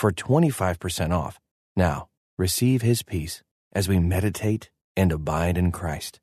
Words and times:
for 0.00 0.10
25% 0.10 1.12
off. 1.12 1.38
Now, 1.76 2.08
receive 2.38 2.80
his 2.80 3.02
peace 3.02 3.42
as 3.74 3.86
we 3.86 3.98
meditate 3.98 4.70
and 4.96 5.12
abide 5.12 5.58
in 5.58 5.72
Christ. 5.72 6.18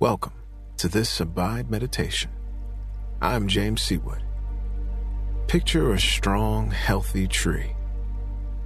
Welcome 0.00 0.34
to 0.76 0.86
this 0.86 1.18
Abide 1.18 1.70
Meditation. 1.70 2.30
I'm 3.22 3.48
James 3.48 3.80
Seawood. 3.80 4.20
Picture 5.46 5.94
a 5.94 5.98
strong, 5.98 6.70
healthy 6.70 7.26
tree 7.26 7.74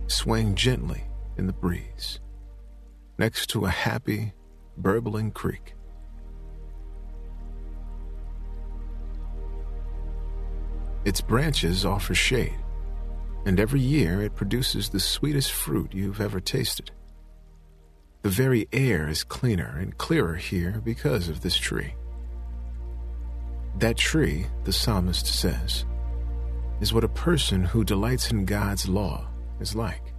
swaying 0.08 0.56
gently 0.56 1.04
in 1.36 1.46
the 1.46 1.52
breeze 1.52 2.18
next 3.18 3.50
to 3.50 3.66
a 3.66 3.70
happy, 3.70 4.32
burbling 4.76 5.30
creek. 5.30 5.74
Its 11.04 11.20
branches 11.20 11.84
offer 11.84 12.14
shade, 12.14 12.63
and 13.44 13.60
every 13.60 13.80
year 13.80 14.22
it 14.22 14.34
produces 14.34 14.88
the 14.88 15.00
sweetest 15.00 15.52
fruit 15.52 15.92
you've 15.92 16.20
ever 16.20 16.40
tasted. 16.40 16.90
The 18.22 18.30
very 18.30 18.68
air 18.72 19.08
is 19.08 19.22
cleaner 19.22 19.76
and 19.78 19.98
clearer 19.98 20.36
here 20.36 20.80
because 20.82 21.28
of 21.28 21.42
this 21.42 21.56
tree. 21.56 21.94
That 23.78 23.98
tree, 23.98 24.46
the 24.64 24.72
psalmist 24.72 25.26
says, 25.26 25.84
is 26.80 26.92
what 26.92 27.04
a 27.04 27.08
person 27.08 27.64
who 27.64 27.84
delights 27.84 28.30
in 28.30 28.46
God's 28.46 28.88
law 28.88 29.28
is 29.60 29.74
like. 29.74 30.14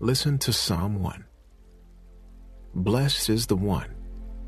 Listen 0.00 0.38
to 0.38 0.52
Psalm 0.52 1.00
1. 1.00 1.24
Blessed 2.74 3.30
is 3.30 3.46
the 3.46 3.56
one 3.56 3.94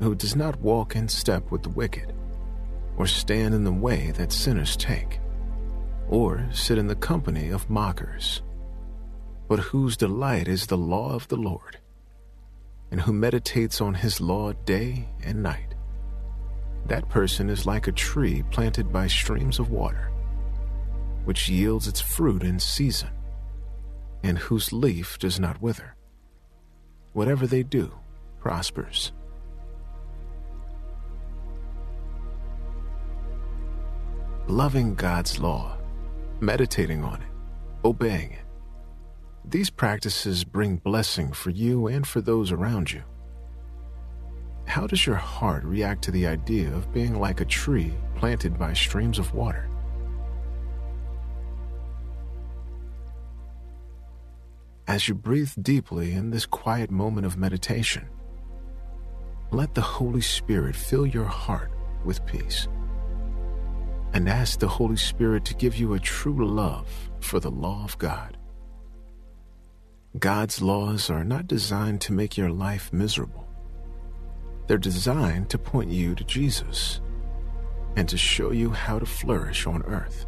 who 0.01 0.13
does 0.13 0.35
not 0.35 0.59
walk 0.59 0.95
in 0.95 1.07
step 1.07 1.49
with 1.49 1.63
the 1.63 1.69
wicked 1.69 2.13
or 2.97 3.07
stand 3.07 3.53
in 3.53 3.63
the 3.63 3.71
way 3.71 4.11
that 4.17 4.31
sinners 4.31 4.75
take, 4.75 5.19
sit 6.51 6.77
in 6.77 6.87
the 6.87 6.95
company 6.95 7.49
of 7.49 7.69
mockers, 7.69 8.41
but 9.47 9.59
whose 9.59 9.97
delight 9.97 10.47
is 10.47 10.67
the 10.67 10.77
law 10.77 11.13
of 11.13 11.27
the 11.27 11.35
Lord, 11.35 11.79
and 12.91 13.01
who 13.01 13.13
meditates 13.13 13.81
on 13.81 13.93
his 13.93 14.21
law 14.21 14.53
day 14.65 15.07
and 15.23 15.43
night. 15.43 15.75
That 16.85 17.09
person 17.09 17.49
is 17.49 17.65
like 17.65 17.87
a 17.87 17.91
tree 17.91 18.43
planted 18.51 18.91
by 18.91 19.07
streams 19.07 19.59
of 19.59 19.69
water, 19.69 20.11
which 21.25 21.49
yields 21.49 21.87
its 21.87 22.01
fruit 22.01 22.43
in 22.43 22.59
season, 22.59 23.09
and 24.23 24.37
whose 24.37 24.73
leaf 24.73 25.19
does 25.19 25.39
not 25.39 25.61
wither. 25.61 25.95
Whatever 27.13 27.47
they 27.47 27.63
do 27.63 27.91
prospers. 28.39 29.11
loving 34.47 34.95
God's 34.95 35.39
law, 35.39 35.76
meditating 36.39 37.03
on 37.03 37.21
it, 37.21 37.27
obeying 37.85 38.31
it. 38.31 38.45
These 39.45 39.69
practices 39.69 40.43
bring 40.43 40.77
blessing 40.77 41.31
for 41.31 41.49
you 41.49 41.87
and 41.87 42.05
for 42.05 42.21
those 42.21 42.51
around 42.51 42.91
you. 42.91 43.03
How 44.65 44.85
does 44.85 45.05
your 45.05 45.15
heart 45.15 45.63
react 45.63 46.03
to 46.03 46.11
the 46.11 46.27
idea 46.27 46.73
of 46.73 46.91
being 46.91 47.19
like 47.19 47.39
a 47.39 47.45
tree 47.45 47.93
planted 48.15 48.59
by 48.59 48.73
streams 48.73 49.17
of 49.17 49.33
water? 49.33 49.69
As 54.87 55.07
you 55.07 55.15
breathe 55.15 55.51
deeply 55.61 56.11
in 56.13 56.29
this 56.29 56.45
quiet 56.45 56.91
moment 56.91 57.25
of 57.25 57.37
meditation, 57.37 58.07
let 59.51 59.73
the 59.73 59.81
Holy 59.81 60.21
Spirit 60.21 60.75
fill 60.75 61.05
your 61.05 61.25
heart 61.25 61.71
with 62.03 62.25
peace 62.25 62.67
and 64.17 64.27
ask 64.27 64.57
the 64.57 64.67
Holy 64.67 64.95
Spirit 64.95 65.45
to 65.45 65.53
give 65.53 65.77
you 65.77 65.93
a 65.93 65.99
true 65.99 66.43
love 66.43 66.87
for 67.19 67.39
the 67.39 67.51
law 67.51 67.83
of 67.83 67.95
God. 67.99 68.35
God's 70.17 70.59
laws 70.59 71.11
are 71.11 71.23
not 71.23 71.45
designed 71.45 72.01
to 72.01 72.13
make 72.13 72.35
your 72.35 72.49
life 72.49 72.91
miserable. 72.91 73.47
They're 74.65 74.79
designed 74.79 75.51
to 75.51 75.59
point 75.59 75.91
you 75.91 76.15
to 76.15 76.23
Jesus 76.23 76.99
and 77.95 78.09
to 78.09 78.17
show 78.17 78.51
you 78.51 78.71
how 78.71 78.97
to 78.97 79.05
flourish 79.05 79.67
on 79.67 79.83
earth. 79.83 80.25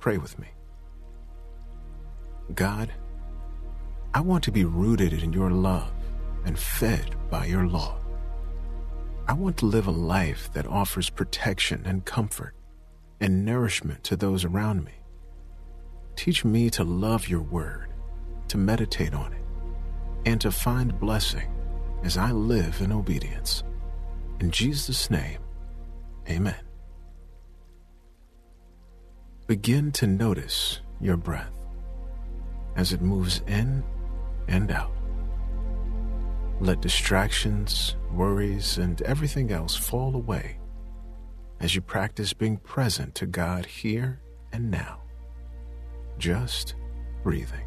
Pray 0.00 0.18
with 0.18 0.38
me. 0.38 0.48
God, 2.54 2.92
I 4.12 4.20
want 4.20 4.44
to 4.44 4.52
be 4.52 4.66
rooted 4.66 5.14
in 5.14 5.32
your 5.32 5.50
love 5.50 5.90
and 6.44 6.58
fed 6.58 7.16
by 7.30 7.46
your 7.46 7.66
law. 7.66 7.97
I 9.28 9.34
want 9.34 9.58
to 9.58 9.66
live 9.66 9.86
a 9.86 9.90
life 9.90 10.50
that 10.54 10.66
offers 10.66 11.10
protection 11.10 11.82
and 11.84 12.02
comfort 12.02 12.54
and 13.20 13.44
nourishment 13.44 14.02
to 14.04 14.16
those 14.16 14.46
around 14.46 14.86
me. 14.86 14.94
Teach 16.16 16.46
me 16.46 16.70
to 16.70 16.82
love 16.82 17.28
your 17.28 17.42
word, 17.42 17.90
to 18.48 18.56
meditate 18.56 19.12
on 19.12 19.34
it, 19.34 19.42
and 20.24 20.40
to 20.40 20.50
find 20.50 20.98
blessing 20.98 21.52
as 22.02 22.16
I 22.16 22.30
live 22.30 22.80
in 22.80 22.90
obedience. 22.90 23.64
In 24.40 24.50
Jesus' 24.50 25.10
name, 25.10 25.40
amen. 26.26 26.64
Begin 29.46 29.92
to 29.92 30.06
notice 30.06 30.80
your 31.02 31.18
breath 31.18 31.52
as 32.76 32.94
it 32.94 33.02
moves 33.02 33.42
in 33.46 33.84
and 34.46 34.70
out. 34.70 34.97
Let 36.60 36.80
distractions, 36.80 37.94
worries, 38.12 38.78
and 38.78 39.00
everything 39.02 39.52
else 39.52 39.76
fall 39.76 40.16
away 40.16 40.58
as 41.60 41.74
you 41.74 41.80
practice 41.80 42.32
being 42.32 42.56
present 42.56 43.14
to 43.16 43.26
God 43.26 43.64
here 43.66 44.20
and 44.52 44.70
now. 44.70 45.02
Just 46.18 46.74
breathing. 47.22 47.66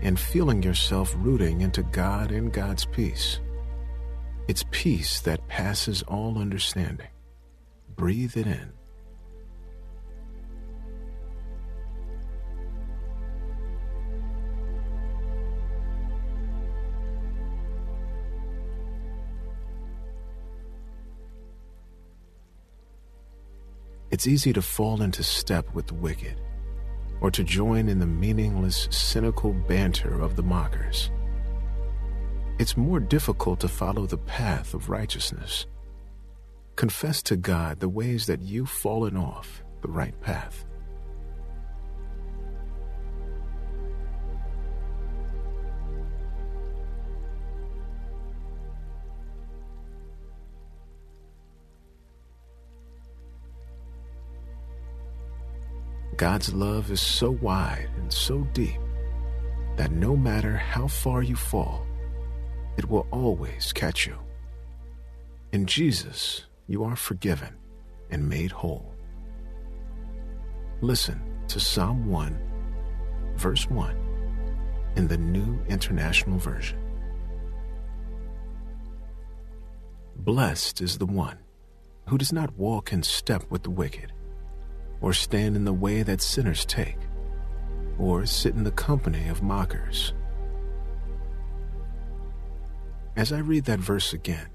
And 0.00 0.18
feeling 0.18 0.62
yourself 0.62 1.14
rooting 1.18 1.60
into 1.60 1.82
God 1.82 2.30
and 2.30 2.52
God's 2.52 2.84
peace. 2.84 3.40
It's 4.46 4.64
peace 4.70 5.20
that 5.22 5.48
passes 5.48 6.02
all 6.04 6.38
understanding. 6.38 7.08
Breathe 7.96 8.36
it 8.36 8.46
in. 8.46 8.75
It's 24.16 24.26
easy 24.26 24.54
to 24.54 24.62
fall 24.62 25.02
into 25.02 25.22
step 25.22 25.74
with 25.74 25.88
the 25.88 25.94
wicked, 25.94 26.40
or 27.20 27.30
to 27.30 27.44
join 27.44 27.86
in 27.86 27.98
the 27.98 28.06
meaningless, 28.06 28.88
cynical 28.90 29.52
banter 29.52 30.22
of 30.22 30.36
the 30.36 30.42
mockers. 30.42 31.10
It's 32.58 32.78
more 32.78 32.98
difficult 32.98 33.60
to 33.60 33.68
follow 33.68 34.06
the 34.06 34.16
path 34.16 34.72
of 34.72 34.88
righteousness. 34.88 35.66
Confess 36.76 37.22
to 37.24 37.36
God 37.36 37.78
the 37.78 37.90
ways 37.90 38.24
that 38.24 38.40
you've 38.40 38.70
fallen 38.70 39.18
off 39.18 39.62
the 39.82 39.88
right 39.88 40.18
path. 40.22 40.64
God's 56.16 56.54
love 56.54 56.90
is 56.90 57.00
so 57.00 57.30
wide 57.30 57.90
and 57.98 58.10
so 58.10 58.38
deep 58.54 58.80
that 59.76 59.92
no 59.92 60.16
matter 60.16 60.56
how 60.56 60.88
far 60.88 61.22
you 61.22 61.36
fall, 61.36 61.86
it 62.78 62.88
will 62.88 63.06
always 63.10 63.70
catch 63.72 64.06
you. 64.06 64.16
In 65.52 65.66
Jesus, 65.66 66.46
you 66.66 66.84
are 66.84 66.96
forgiven 66.96 67.54
and 68.10 68.26
made 68.26 68.50
whole. 68.50 68.94
Listen 70.80 71.20
to 71.48 71.60
Psalm 71.60 72.06
1, 72.06 72.38
verse 73.36 73.68
1 73.68 73.96
in 74.96 75.06
the 75.08 75.18
New 75.18 75.60
International 75.68 76.38
Version. 76.38 76.78
Blessed 80.16 80.80
is 80.80 80.96
the 80.96 81.04
one 81.04 81.38
who 82.08 82.16
does 82.16 82.32
not 82.32 82.56
walk 82.56 82.90
in 82.92 83.02
step 83.02 83.44
with 83.50 83.62
the 83.62 83.70
wicked, 83.70 84.12
or 85.00 85.12
stand 85.12 85.56
in 85.56 85.64
the 85.64 85.72
way 85.72 86.02
that 86.02 86.22
sinners 86.22 86.64
take, 86.64 86.98
or 87.98 88.26
sit 88.26 88.54
in 88.54 88.64
the 88.64 88.70
company 88.70 89.28
of 89.28 89.42
mockers. 89.42 90.12
As 93.16 93.32
I 93.32 93.38
read 93.38 93.64
that 93.64 93.80
verse 93.80 94.12
again, 94.12 94.48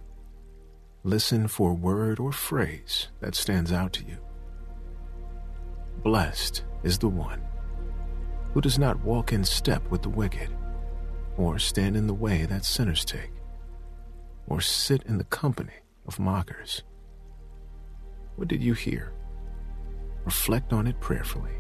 listen 1.04 1.48
for 1.48 1.74
word 1.74 2.20
or 2.20 2.32
phrase 2.32 3.08
that 3.20 3.36
stands 3.36 3.72
out 3.72 3.94
to 3.94 4.04
you. 4.04 4.18
Blessed 6.04 6.64
is 6.84 6.98
the 6.98 7.10
one 7.10 7.42
who 8.54 8.62
does 8.62 8.78
not 8.78 9.04
walk 9.04 9.32
in 9.34 9.44
step 9.44 9.90
with 9.90 10.02
the 10.02 10.10
wicked, 10.10 10.50
or 11.38 11.58
stand 11.58 11.96
in 11.96 12.06
the 12.06 12.14
way 12.14 12.46
that 12.46 12.66
sinners 12.66 13.06
take, 13.06 13.32
or 14.48 14.60
sit 14.60 15.04
in 15.04 15.18
the 15.18 15.24
company 15.26 15.74
of 16.06 16.20
mockers. 16.20 16.84
What 18.36 18.48
did 18.48 18.62
you 18.62 18.74
hear? 18.74 19.14
Reflect 20.26 20.74
on 20.74 20.88
it 20.88 21.00
prayerfully. 21.00 21.52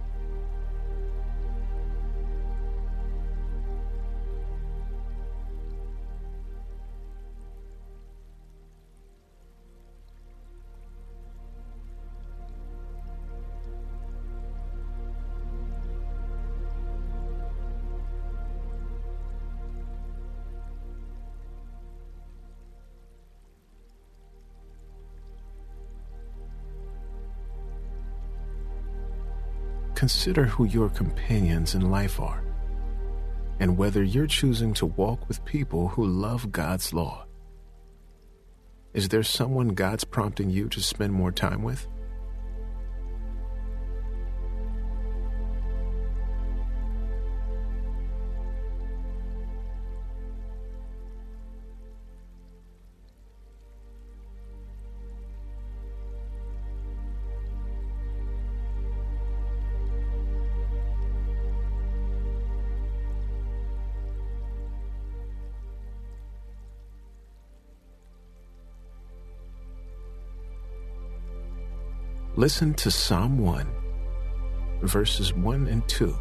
Consider 30.02 30.46
who 30.46 30.66
your 30.66 30.90
companions 30.90 31.76
in 31.76 31.92
life 31.92 32.20
are 32.20 32.44
and 33.60 33.78
whether 33.78 34.02
you're 34.02 34.26
choosing 34.26 34.74
to 34.74 34.88
walk 34.88 35.28
with 35.28 35.46
people 35.46 35.90
who 35.90 36.04
love 36.04 36.52
God's 36.52 36.92
law. 36.92 37.28
Is 38.96 39.10
there 39.10 39.22
someone 39.22 39.76
God's 39.76 40.04
prompting 40.04 40.50
you 40.50 40.68
to 40.70 40.82
spend 40.82 41.14
more 41.14 41.32
time 41.32 41.62
with? 41.62 41.88
Listen 72.38 72.74
to 72.76 72.90
Psalm 72.90 73.40
1, 73.40 73.68
verses 74.84 75.34
1 75.34 75.68
and 75.68 75.86
2 75.90 76.16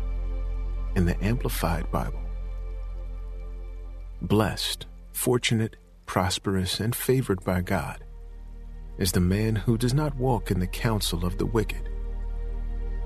in 0.97 1.07
the 1.07 1.17
Amplified 1.25 1.89
Bible. 1.93 2.21
Blessed, 4.21 4.87
fortunate, 5.13 5.77
prosperous, 6.07 6.81
and 6.81 6.97
favored 6.97 7.45
by 7.45 7.61
God 7.61 8.03
is 8.99 9.13
the 9.13 9.21
man 9.21 9.55
who 9.55 9.79
does 9.79 9.95
not 9.95 10.17
walk 10.17 10.51
in 10.51 10.59
the 10.59 10.67
counsel 10.67 11.25
of 11.25 11.39
the 11.39 11.47
wicked, 11.47 11.89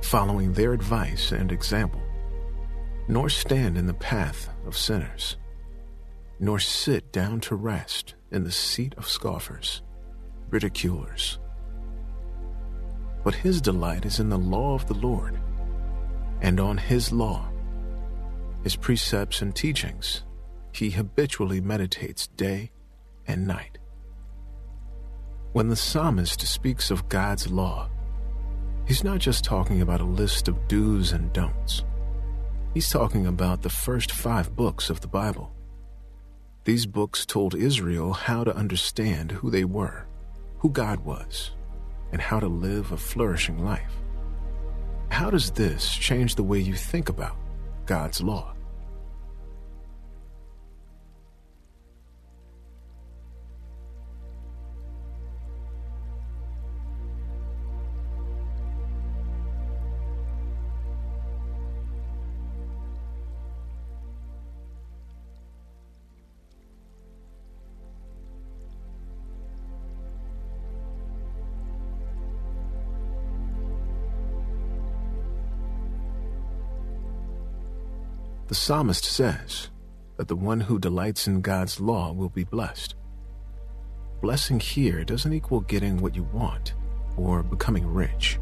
following 0.00 0.54
their 0.54 0.72
advice 0.72 1.30
and 1.30 1.52
example, 1.52 2.00
nor 3.06 3.28
stand 3.28 3.76
in 3.76 3.86
the 3.86 3.92
path 3.92 4.48
of 4.66 4.78
sinners, 4.78 5.36
nor 6.40 6.58
sit 6.58 7.12
down 7.12 7.38
to 7.40 7.54
rest 7.54 8.14
in 8.30 8.44
the 8.44 8.50
seat 8.50 8.94
of 8.96 9.06
scoffers, 9.06 9.82
ridiculers, 10.48 11.38
but 13.24 13.34
his 13.34 13.60
delight 13.60 14.04
is 14.04 14.20
in 14.20 14.28
the 14.28 14.38
law 14.38 14.74
of 14.74 14.86
the 14.86 14.94
Lord, 14.94 15.40
and 16.42 16.60
on 16.60 16.76
his 16.76 17.10
law, 17.10 17.48
his 18.62 18.76
precepts 18.76 19.40
and 19.40 19.56
teachings, 19.56 20.22
he 20.72 20.90
habitually 20.90 21.60
meditates 21.60 22.26
day 22.28 22.70
and 23.26 23.46
night. 23.46 23.78
When 25.52 25.68
the 25.68 25.76
psalmist 25.76 26.40
speaks 26.42 26.90
of 26.90 27.08
God's 27.08 27.50
law, 27.50 27.88
he's 28.86 29.04
not 29.04 29.20
just 29.20 29.44
talking 29.44 29.80
about 29.80 30.00
a 30.00 30.04
list 30.04 30.48
of 30.48 30.68
do's 30.68 31.12
and 31.12 31.32
don'ts. 31.32 31.84
He's 32.74 32.90
talking 32.90 33.26
about 33.26 33.62
the 33.62 33.70
first 33.70 34.12
five 34.12 34.54
books 34.54 34.90
of 34.90 35.00
the 35.00 35.08
Bible. 35.08 35.54
These 36.64 36.86
books 36.86 37.24
told 37.24 37.54
Israel 37.54 38.12
how 38.12 38.42
to 38.44 38.56
understand 38.56 39.32
who 39.32 39.50
they 39.50 39.64
were, 39.64 40.06
who 40.58 40.70
God 40.70 41.04
was, 41.04 41.52
and 42.14 42.22
how 42.22 42.38
to 42.38 42.46
live 42.46 42.92
a 42.92 42.96
flourishing 42.96 43.64
life. 43.64 43.90
How 45.08 45.30
does 45.30 45.50
this 45.50 45.92
change 45.92 46.36
the 46.36 46.44
way 46.44 46.60
you 46.60 46.74
think 46.74 47.08
about 47.08 47.36
God's 47.86 48.20
law? 48.20 48.54
The 78.46 78.54
psalmist 78.54 79.04
says 79.04 79.70
that 80.18 80.28
the 80.28 80.36
one 80.36 80.60
who 80.60 80.78
delights 80.78 81.26
in 81.26 81.40
God's 81.40 81.80
law 81.80 82.12
will 82.12 82.28
be 82.28 82.44
blessed. 82.44 82.94
Blessing 84.20 84.60
here 84.60 85.02
doesn't 85.02 85.32
equal 85.32 85.60
getting 85.60 85.96
what 85.96 86.14
you 86.14 86.24
want, 86.24 86.74
or 87.16 87.42
becoming 87.42 87.86
rich, 87.86 88.38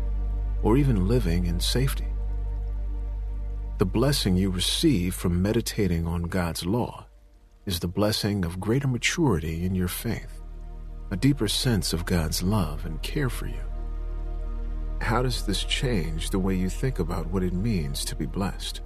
or 0.65 0.77
even 0.77 1.07
living 1.07 1.47
in 1.47 1.61
safety. 1.61 2.09
The 3.79 3.87
blessing 3.87 4.37
you 4.37 4.51
receive 4.51 5.15
from 5.15 5.41
meditating 5.41 6.07
on 6.07 6.25
God's 6.25 6.67
law 6.67 7.07
is 7.65 7.79
the 7.79 7.89
blessing 7.89 8.45
of 8.45 8.59
greater 8.59 8.89
maturity 8.89 9.65
in 9.65 9.75
your 9.75 9.89
faith, 9.89 10.43
a 11.13 11.17
deeper 11.17 11.47
sense 11.47 11.93
of 11.93 12.07
God's 12.07 12.43
love 12.43 12.87
and 12.87 13.01
care 13.03 13.31
for 13.31 13.47
you. 13.47 13.63
How 15.01 15.23
does 15.23 15.47
this 15.47 15.63
change 15.63 16.31
the 16.31 16.41
way 16.41 16.57
you 16.57 16.69
think 16.69 16.99
about 16.99 17.29
what 17.29 17.45
it 17.45 17.53
means 17.53 18.05
to 18.07 18.17
be 18.17 18.27
blessed? 18.27 18.81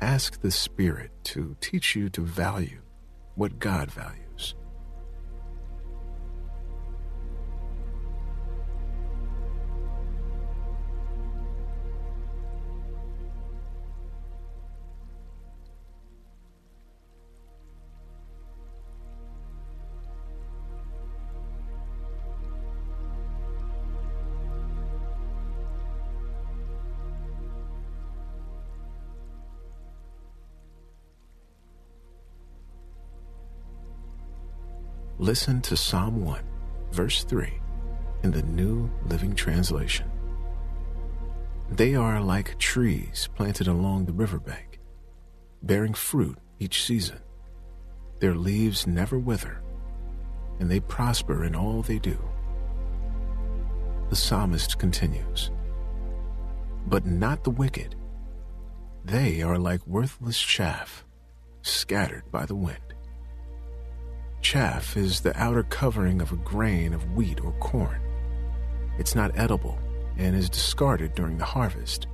Ask 0.00 0.40
the 0.40 0.50
Spirit 0.50 1.10
to 1.24 1.56
teach 1.60 1.96
you 1.96 2.08
to 2.10 2.20
value 2.20 2.80
what 3.34 3.58
God 3.58 3.90
values. 3.90 4.25
Listen 35.18 35.62
to 35.62 35.78
Psalm 35.78 36.22
1, 36.26 36.42
verse 36.92 37.24
3 37.24 37.50
in 38.22 38.30
the 38.32 38.42
New 38.42 38.90
Living 39.06 39.34
Translation. 39.34 40.10
They 41.70 41.94
are 41.94 42.20
like 42.20 42.58
trees 42.58 43.30
planted 43.34 43.66
along 43.66 44.04
the 44.04 44.12
riverbank, 44.12 44.78
bearing 45.62 45.94
fruit 45.94 46.36
each 46.58 46.84
season. 46.84 47.18
Their 48.20 48.34
leaves 48.34 48.86
never 48.86 49.18
wither, 49.18 49.62
and 50.60 50.70
they 50.70 50.80
prosper 50.80 51.44
in 51.44 51.56
all 51.56 51.80
they 51.80 51.98
do. 51.98 52.18
The 54.10 54.16
psalmist 54.16 54.78
continues 54.78 55.50
But 56.88 57.06
not 57.06 57.42
the 57.42 57.50
wicked. 57.50 57.96
They 59.02 59.40
are 59.40 59.58
like 59.58 59.86
worthless 59.86 60.38
chaff, 60.38 61.06
scattered 61.62 62.30
by 62.30 62.44
the 62.44 62.54
wind. 62.54 62.85
Chaff 64.48 64.96
is 64.96 65.18
the 65.18 65.36
outer 65.36 65.64
covering 65.64 66.22
of 66.22 66.30
a 66.30 66.36
grain 66.36 66.94
of 66.94 67.16
wheat 67.16 67.40
or 67.42 67.50
corn. 67.54 68.00
It's 68.96 69.16
not 69.16 69.36
edible 69.36 69.76
and 70.16 70.36
is 70.36 70.48
discarded 70.48 71.16
during 71.16 71.36
the 71.36 71.44
harvest. 71.44 72.06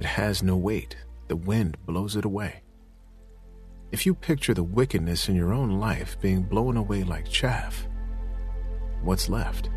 It 0.00 0.06
has 0.06 0.42
no 0.42 0.56
weight, 0.56 0.96
the 1.28 1.36
wind 1.36 1.76
blows 1.86 2.16
it 2.16 2.24
away. 2.24 2.64
If 3.92 4.04
you 4.04 4.12
picture 4.12 4.54
the 4.54 4.64
wickedness 4.64 5.28
in 5.28 5.36
your 5.36 5.52
own 5.52 5.78
life 5.78 6.20
being 6.20 6.42
blown 6.42 6.76
away 6.76 7.04
like 7.04 7.28
chaff, 7.28 7.86
what's 9.00 9.28
left? 9.28 9.70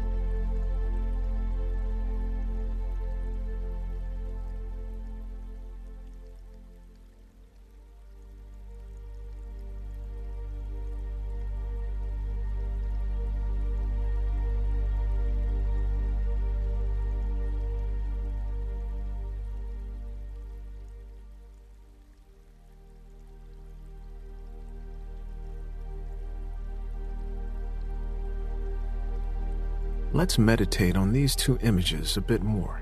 Let's 30.15 30.39
meditate 30.39 30.95
on 30.95 31.11
these 31.11 31.35
two 31.35 31.59
images 31.61 32.15
a 32.15 32.21
bit 32.21 32.41
more. 32.41 32.81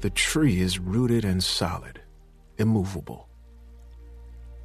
The 0.00 0.10
tree 0.10 0.60
is 0.60 0.78
rooted 0.78 1.24
and 1.24 1.42
solid, 1.42 2.02
immovable. 2.58 3.30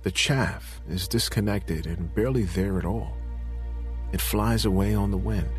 The 0.04 0.12
chaff 0.12 0.82
is 0.90 1.08
disconnected 1.08 1.86
and 1.88 2.14
barely 2.14 2.44
there 2.44 2.78
at 2.78 2.84
all. 2.84 3.14
It 4.12 4.20
flies 4.20 4.66
away 4.66 4.94
on 4.94 5.10
the 5.10 5.18
wind. 5.18 5.50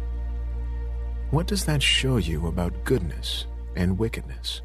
What 1.30 1.46
does 1.46 1.64
that 1.64 1.82
show 1.82 2.18
you 2.18 2.48
about 2.48 2.84
goodness 2.84 3.46
and 3.74 3.98
wickedness? 3.98 4.60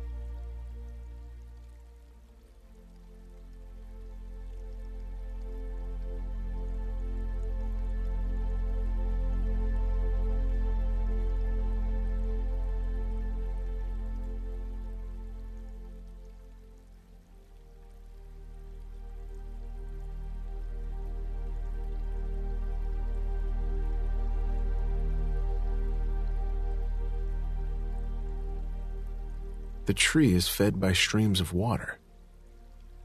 The 29.86 29.94
tree 29.94 30.34
is 30.34 30.48
fed 30.48 30.80
by 30.80 30.94
streams 30.94 31.42
of 31.42 31.54
water. 31.54 32.00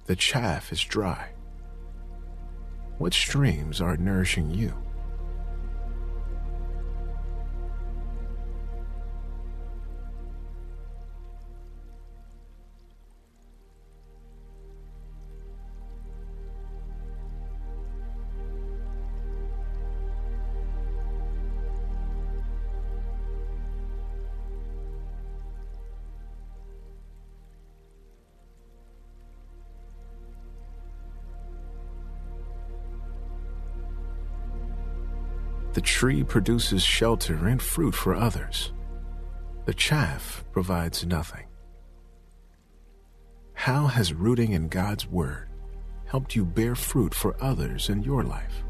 The 0.06 0.16
chaff 0.16 0.72
is 0.72 0.80
dry. 0.80 1.32
What 2.98 3.12
streams 3.14 3.80
are 3.80 3.96
nourishing 3.96 4.50
you? 4.50 4.74
The 35.78 35.82
tree 35.82 36.24
produces 36.24 36.82
shelter 36.82 37.46
and 37.46 37.62
fruit 37.62 37.94
for 37.94 38.12
others. 38.12 38.72
The 39.64 39.72
chaff 39.72 40.42
provides 40.50 41.06
nothing. 41.06 41.46
How 43.52 43.86
has 43.86 44.12
rooting 44.12 44.54
in 44.54 44.66
God's 44.66 45.06
Word 45.06 45.48
helped 46.06 46.34
you 46.34 46.44
bear 46.44 46.74
fruit 46.74 47.14
for 47.14 47.40
others 47.40 47.90
in 47.90 48.02
your 48.02 48.24
life? 48.24 48.64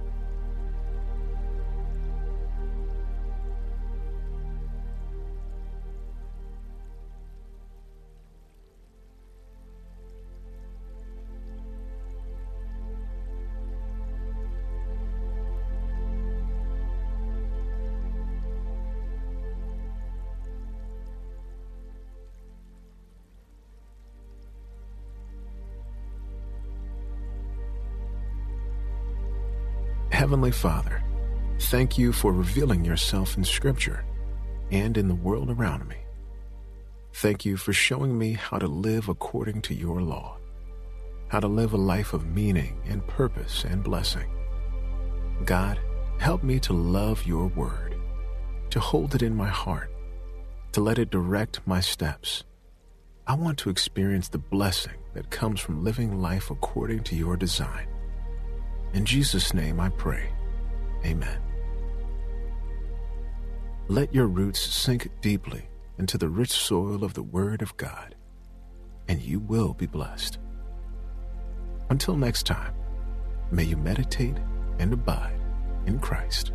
Heavenly 30.19 30.51
Father, 30.51 31.01
thank 31.71 31.97
you 31.97 32.13
for 32.13 32.33
revealing 32.33 32.85
yourself 32.85 33.37
in 33.37 33.45
Scripture 33.45 34.05
and 34.73 34.99
in 34.99 35.07
the 35.07 35.15
world 35.15 35.49
around 35.49 35.87
me. 35.87 35.95
Thank 37.13 37.45
you 37.45 37.57
for 37.57 37.73
showing 37.73 38.19
me 38.19 38.33
how 38.33 38.59
to 38.59 38.67
live 38.67 39.09
according 39.09 39.63
to 39.63 39.75
your 39.75 40.03
law, 40.03 40.39
how 41.29 41.39
to 41.39 41.47
live 41.47 41.73
a 41.73 41.77
life 41.77 42.15
of 42.15 42.27
meaning 42.27 42.83
and 42.85 43.07
purpose 43.07 43.63
and 43.63 43.85
blessing. 43.85 44.29
God, 45.45 45.79
help 46.19 46.43
me 46.43 46.59
to 46.59 46.73
love 46.73 47.25
your 47.25 47.47
word, 47.47 47.95
to 48.71 48.81
hold 48.81 49.15
it 49.15 49.23
in 49.23 49.37
my 49.37 49.47
heart, 49.47 49.93
to 50.73 50.81
let 50.81 50.99
it 50.99 51.11
direct 51.11 51.61
my 51.65 51.79
steps. 51.79 52.43
I 53.25 53.35
want 53.35 53.57
to 53.59 53.71
experience 53.71 54.29
the 54.29 54.39
blessing 54.39 54.99
that 55.15 55.31
comes 55.31 55.61
from 55.61 55.85
living 55.85 56.21
life 56.21 56.51
according 56.51 57.05
to 57.05 57.15
your 57.15 57.37
design. 57.37 57.87
In 58.95 59.05
Jesus' 59.05 59.53
name 59.53 59.81
I 59.81 59.91
pray. 59.91 60.31
Amen. 61.05 61.41
Let 63.89 64.15
your 64.15 64.27
roots 64.27 64.61
sink 64.61 65.11
deeply 65.21 65.69
into 65.99 66.19
the 66.19 66.29
rich 66.29 66.51
soil 66.51 67.05
of 67.05 67.15
the 67.15 67.23
Word 67.23 67.63
of 67.63 67.77
God, 67.77 68.15
and 69.09 69.21
you 69.21 69.41
will 69.41 69.73
be 69.75 69.87
blessed. 69.87 70.39
Until 71.91 72.17
next 72.17 72.45
time, 72.45 72.75
may 73.51 73.65
you 73.65 73.77
meditate 73.77 74.37
and 74.79 74.93
abide 74.93 75.41
in 75.87 75.99
Christ. 75.99 76.53